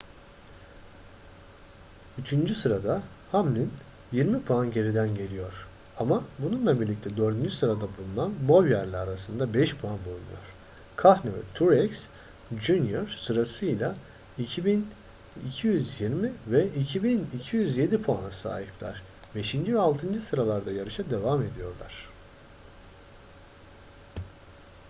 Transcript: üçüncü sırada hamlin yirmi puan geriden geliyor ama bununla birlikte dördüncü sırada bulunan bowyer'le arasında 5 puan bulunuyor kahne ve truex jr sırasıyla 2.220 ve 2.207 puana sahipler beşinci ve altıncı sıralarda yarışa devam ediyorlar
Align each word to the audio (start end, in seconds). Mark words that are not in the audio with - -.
üçüncü 2.17 2.55
sırada 2.55 3.03
hamlin 3.31 3.73
yirmi 4.11 4.41
puan 4.43 4.71
geriden 4.71 5.15
geliyor 5.15 5.67
ama 5.97 6.23
bununla 6.39 6.81
birlikte 6.81 7.17
dördüncü 7.17 7.49
sırada 7.51 7.85
bulunan 7.97 8.33
bowyer'le 8.47 8.93
arasında 8.93 9.53
5 9.53 9.75
puan 9.77 9.97
bulunuyor 10.05 10.55
kahne 10.95 11.31
ve 11.31 11.37
truex 11.53 12.07
jr 12.59 13.07
sırasıyla 13.17 13.95
2.220 14.39 14.83
ve 16.47 16.67
2.207 16.67 18.01
puana 18.01 18.31
sahipler 18.31 19.01
beşinci 19.35 19.73
ve 19.75 19.79
altıncı 19.79 20.21
sıralarda 20.21 20.71
yarışa 20.71 21.09
devam 21.09 21.41
ediyorlar 21.43 22.09